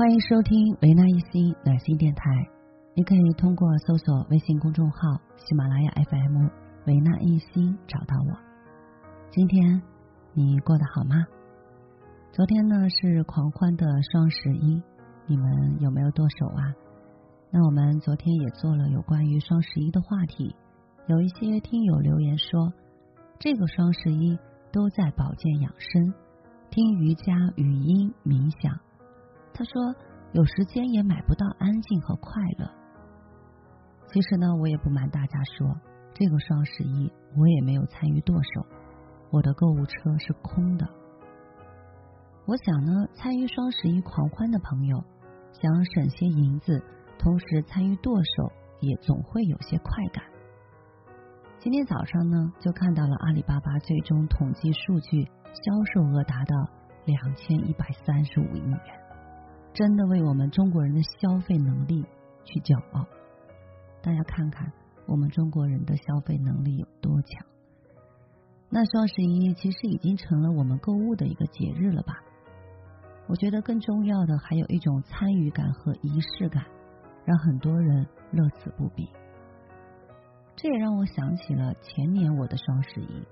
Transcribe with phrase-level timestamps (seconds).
[0.00, 2.30] 欢迎收听维纳一心暖心电台，
[2.94, 4.98] 你可以通过搜索微信公众号
[5.36, 6.48] 喜马拉雅 FM
[6.86, 8.34] 维纳一心找到我。
[9.30, 9.82] 今天
[10.32, 11.16] 你过得好吗？
[12.32, 14.82] 昨天呢是狂欢的双十一，
[15.26, 16.72] 你们有没有剁手啊？
[17.50, 20.56] 那我们昨天也做了有关于双十一的话题，
[21.08, 22.72] 有一些听友留言说，
[23.38, 24.38] 这个双十一
[24.72, 26.14] 都在保健养生，
[26.70, 28.80] 听瑜伽、语音、冥想。
[29.52, 29.72] 他说
[30.32, 32.70] ：“有时间也买不到安静和快乐。”
[34.12, 35.76] 其实呢，我也不瞒大家说，
[36.14, 38.66] 这个双十一我也没有参与剁手，
[39.30, 40.88] 我的购物车是空的。
[42.46, 45.04] 我想呢，参与双十一狂欢的朋友，
[45.52, 46.82] 想省些银子，
[47.18, 50.24] 同时参与剁手，也总会有些快感。
[51.58, 56.56] 今天早上呢，就看到了阿里巴巴最终统计数据，销售额达到
[57.04, 58.80] 两千一百三十五亿元。
[59.72, 62.04] 真的为我们中国人的消费能力
[62.44, 63.06] 去骄傲。
[64.02, 64.72] 大家看看
[65.06, 67.46] 我们中国人的消费能力有多强。
[68.68, 72.22] 那双十一其实已经成了我们购物的一个节日了吧？
[73.26, 76.64] 我觉得更重要的还有一种参与感和仪式感，
[77.24, 79.08] 让很多人乐此不疲。
[80.56, 83.24] 这也让我想起了前年我的双十一。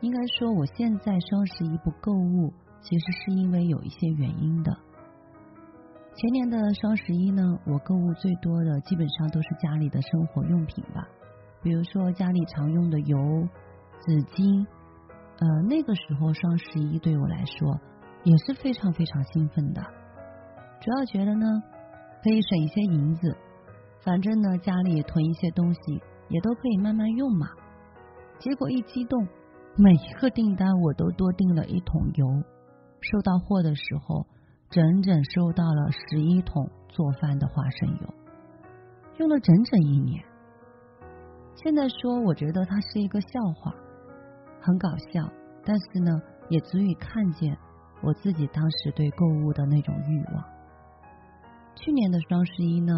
[0.00, 4.76] 应该说，我现在双十一不购物，其实是因为有一些原因的。
[6.16, 11.06] 前年的双十一呢，我购物最多的基本上都是家里的生活用品吧，
[11.62, 13.18] 比如说家里常用的油、
[14.00, 14.66] 纸巾。
[15.38, 17.78] 呃，那个时候双十一对我来说
[18.24, 19.82] 也是非常非常兴奋的，
[20.80, 21.46] 主要觉得呢
[22.24, 23.36] 可以省一些银子，
[24.02, 25.80] 反正呢家里囤一些东西
[26.30, 27.46] 也都可以慢慢用嘛。
[28.38, 29.22] 结果一激动，
[29.76, 32.26] 每一个订单我都多订了一桶油，
[33.02, 34.24] 收到货的时候。
[34.76, 38.14] 整整收到了十一桶做饭的花生油，
[39.16, 40.22] 用了整整一年。
[41.54, 43.74] 现在说，我觉得它是一个笑话，
[44.60, 45.32] 很搞笑，
[45.64, 46.20] 但是呢，
[46.50, 47.56] 也足以看见
[48.02, 50.44] 我自己当时对购物的那种欲望。
[51.74, 52.92] 去年的双十一呢，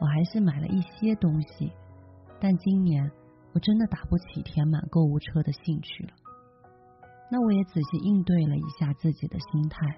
[0.00, 1.70] 我还是买了一些东西，
[2.40, 3.08] 但今年
[3.52, 6.12] 我真的打不起填满购物车的兴趣了。
[7.30, 9.96] 那我也仔细应对了一下自己的心态。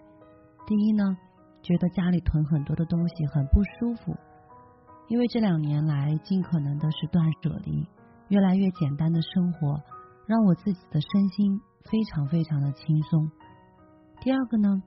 [0.67, 1.17] 第一呢，
[1.62, 4.17] 觉得家里囤很多的东西很不舒服，
[5.09, 7.87] 因为这两年来尽可能的是断舍离，
[8.28, 9.81] 越来越简单的生活，
[10.27, 13.31] 让我自己的身心非常非常的轻松。
[14.21, 14.83] 第二个呢，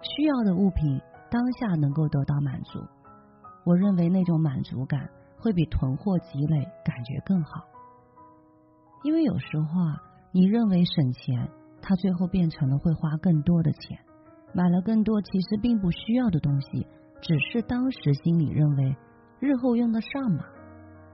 [0.00, 1.00] 需要的物品
[1.30, 2.80] 当下能够得到满足，
[3.64, 7.64] 我认为那种满足感会比囤货积累感觉更好。
[9.04, 10.02] 因为有时候啊，
[10.32, 11.48] 你认为省钱，
[11.82, 13.98] 它最后变成了会花更多的钱。
[14.52, 16.86] 买了更多其实并不需要的东西，
[17.20, 18.96] 只是当时心里认为
[19.40, 20.44] 日后用得上嘛。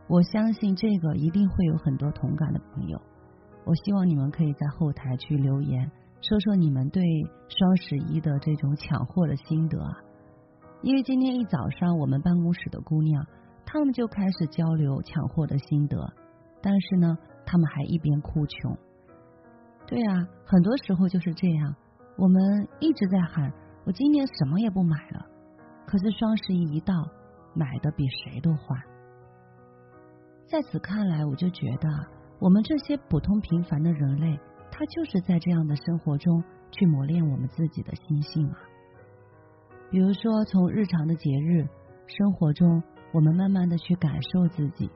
[0.07, 3.01] 我相信这个一定会有很多同感的朋友。
[3.65, 5.91] 我希望你们可以在后台去留言，
[6.21, 7.03] 说说你们对
[7.49, 9.91] 双十一的这种抢货的心得啊。
[10.83, 13.27] 因为今天一早上我们办公室的姑娘，
[13.65, 16.13] 她们就开始交流抢货的心得，
[16.61, 17.17] 但是呢，
[17.47, 18.77] 她们还一边哭穷。
[19.87, 21.75] 对啊，很多时候就是这样。
[22.17, 23.53] 我们一直在喊，
[23.85, 25.27] 我今年什么也不买了。
[25.85, 26.95] 可是双十一一到，
[27.55, 28.81] 买的比谁都欢。
[30.47, 31.89] 在此看来，我就觉得，
[32.39, 34.39] 我们这些普通平凡的人类，
[34.71, 38.59] 他就是在这样的生活中去磨练我们自己的心性啊。
[39.91, 41.67] 比如说，从日常的节日
[42.07, 42.83] 生活中，
[43.13, 44.89] 我们慢慢的去感受自己。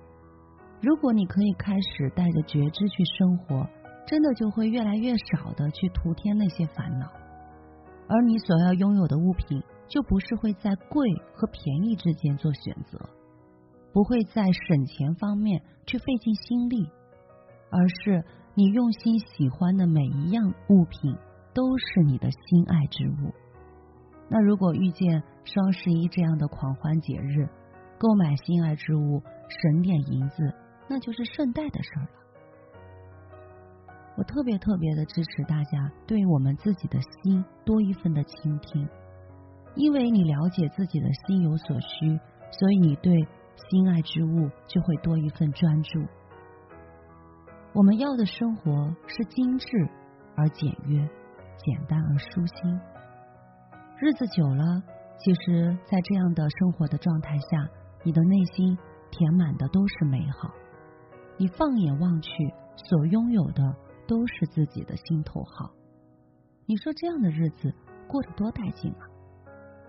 [0.81, 3.69] 如果你可以开始带着觉知去生活。
[4.08, 7.12] 真的就会越来越少的去图添那些烦恼，
[8.08, 12.98] 而你所要拥有的物品就不是会在贵和便宜之间做选择，
[13.92, 16.88] 不会在省钱方面去费尽心力，
[17.70, 18.24] 而是
[18.54, 21.14] 你用心喜欢的每一样物品
[21.52, 23.34] 都是你的心爱之物。
[24.31, 27.46] 那如果遇见双十一这样的狂欢节日，
[27.99, 30.54] 购买心爱之物省点银子，
[30.88, 32.08] 那就是顺带的事儿了。
[34.19, 38.88] 我特别特别的支持大家对我们自己的心多一份的倾听，
[39.76, 42.19] 因为你了解自己的心有所需，
[42.50, 43.15] 所以你对
[43.70, 46.00] 心爱之物就会多一份专注。
[47.73, 49.69] 我们要的生活是精致
[50.35, 50.99] 而简约，
[51.56, 52.81] 简单而舒心。
[54.00, 54.82] 日子久了，
[55.19, 57.69] 其实，在这样的生活的状态下，
[58.03, 58.76] 你的内心
[59.12, 60.50] 填满的都是美好。
[61.37, 62.31] 你放眼望去，
[62.75, 63.62] 所拥有的。
[64.08, 65.70] 都是自己的心头好，
[66.66, 67.72] 你说这样的日子
[68.08, 69.05] 过得多带劲啊！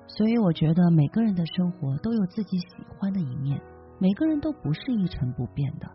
[0.07, 2.68] 所以我觉得每个人的生活都有自己喜
[2.98, 3.62] 欢的一面，
[3.98, 5.89] 每个人都不是一成不变的，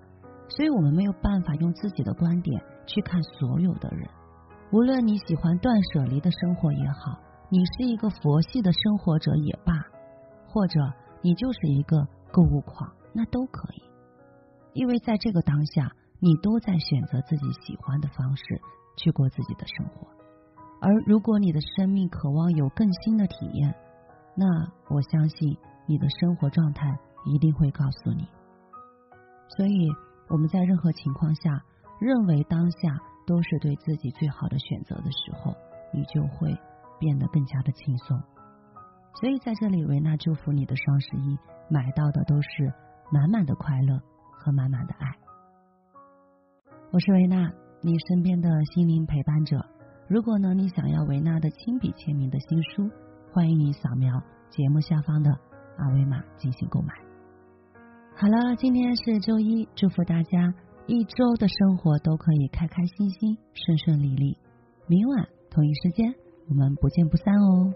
[0.48, 4.08] 所以我们没有办法用自己的观点去看所有的人。
[4.72, 7.20] 无论你喜欢断舍离的生活也好，
[7.50, 9.74] 你是一个佛系的生活者也罢，
[10.48, 10.80] 或者
[11.20, 13.82] 你就是一个购物狂，那都可以，
[14.72, 15.92] 因为在这个当下，
[16.24, 18.42] 你都在选择自己喜欢的方式
[18.96, 20.08] 去过自己的生活。
[20.80, 23.74] 而如果你的生命渴望有更新的体验，
[24.34, 24.46] 那
[24.88, 28.26] 我相信你的生活状态一定会告诉你。
[29.58, 29.86] 所以
[30.30, 31.62] 我们在任何情况下
[32.00, 35.54] 认为当下都是对自己最好的选择的时候，
[35.92, 36.56] 你就会
[36.98, 38.18] 变得更加的轻松。
[39.20, 41.38] 所以在这里，维娜祝福你的双十一
[41.68, 42.72] 买到的都是
[43.12, 44.00] 满满的快乐
[44.32, 45.18] 和满满的爱。
[46.94, 47.50] 我是维娜，
[47.80, 49.58] 你身边的心灵陪伴者。
[50.06, 52.88] 如果呢，你想要维纳的亲笔签名的新书，
[53.32, 55.28] 欢迎你扫描节目下方的
[55.76, 56.94] 二维码进行购买。
[58.14, 60.54] 好了，今天是周一，祝福大家
[60.86, 64.38] 一周的生活都可以开开心心、顺顺利利。
[64.86, 66.14] 明晚同一时间，
[66.48, 67.74] 我们不见不散哦。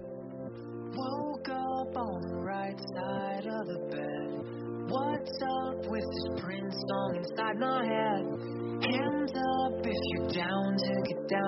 [7.59, 8.38] Hands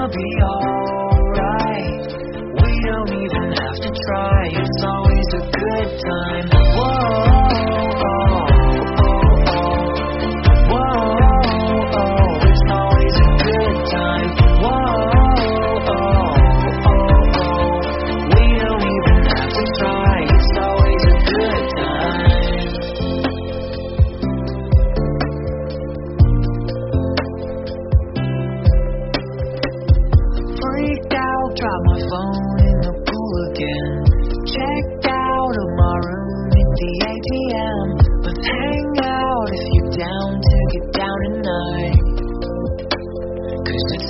[0.00, 2.06] gonna be alright.
[2.56, 4.48] We don't even have to try.
[4.48, 5.09] It's always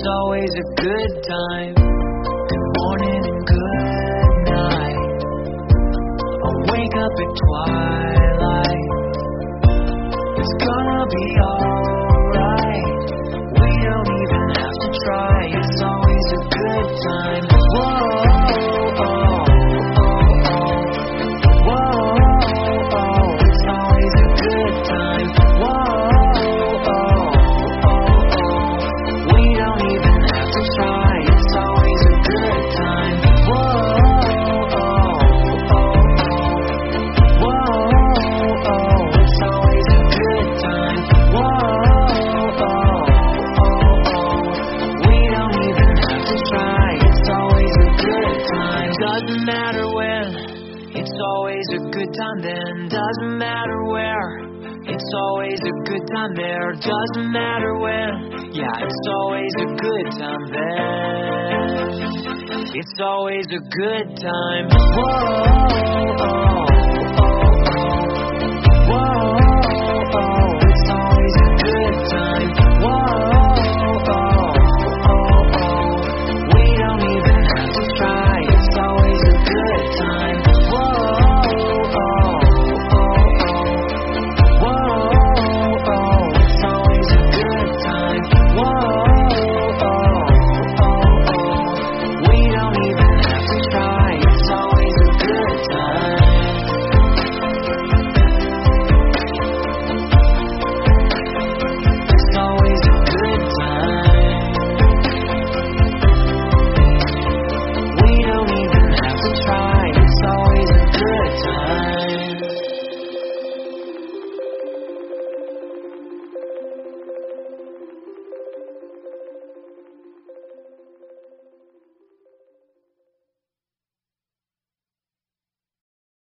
[0.06, 1.74] always a good time.
[1.74, 5.20] Good morning and good night.
[6.44, 8.88] I'll wake up at twilight.
[10.38, 11.79] It's gonna be alright.
[53.38, 54.38] Matter where
[54.84, 58.52] it's always a good time there, doesn't matter when.
[58.52, 61.90] Yeah, it's always a good time there.
[62.74, 64.68] It's always a good time.
[64.96, 66.49] Whoa.